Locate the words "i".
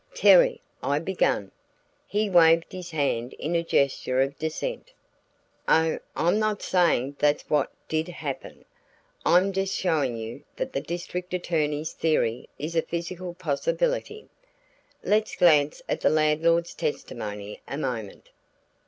0.81-0.97